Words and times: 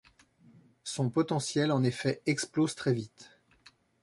Son 0.83 1.11
potentiel 1.11 1.71
en 1.71 1.83
effet 1.83 2.23
explose 2.25 2.73
très 2.73 2.91
vite. 2.91 3.29